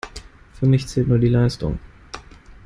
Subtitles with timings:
[0.53, 1.77] Für mich zählt nur die Leistung.